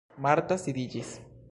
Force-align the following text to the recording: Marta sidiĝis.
Marta 0.27 0.57
sidiĝis. 0.63 1.15